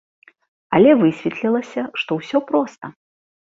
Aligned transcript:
Але 0.77 0.95
высветлілася, 1.01 1.81
што 2.03 2.11
ўсё 2.23 2.43
проста. 2.51 2.85